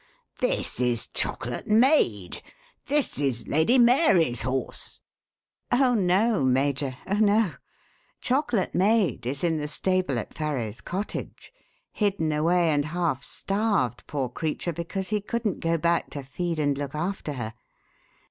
[0.39, 2.41] This is Chocolate Maid
[2.87, 5.03] this is Lady Mary's horse."
[5.71, 7.53] "Oh, no, Major, oh, no!
[8.19, 11.53] Chocolate Maid is in the stable at Farrow's cottage
[11.91, 16.79] hidden away and half starved, poor creature, because he couldn't go back to feed and
[16.79, 17.53] look after her.